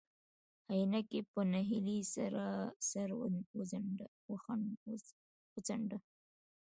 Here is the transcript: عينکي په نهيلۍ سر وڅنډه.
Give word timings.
عينکي 0.71 1.19
په 1.31 1.39
نهيلۍ 1.51 1.99
سر 2.89 3.09
وڅنډه. 5.55 5.97